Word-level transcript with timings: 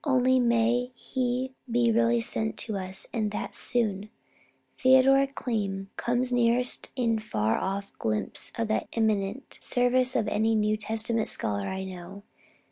Only, 0.03 0.39
may 0.39 0.93
he 0.95 1.53
be 1.69 1.91
really 1.91 2.21
sent 2.21 2.57
to 2.65 2.75
us, 2.75 3.05
and 3.13 3.29
that 3.29 3.53
soon! 3.53 4.09
Theodor 4.79 5.27
Keim 5.27 5.91
comes 5.95 6.33
nearest 6.33 6.89
a 6.97 7.17
far 7.17 7.55
off 7.59 7.95
glimpse 7.99 8.51
of 8.57 8.67
that 8.69 8.87
eminent 8.93 9.59
service 9.61 10.15
of 10.15 10.27
any 10.27 10.55
New 10.55 10.75
Testament 10.75 11.27
scholar 11.27 11.67
I 11.67 11.83
know. 11.83 12.23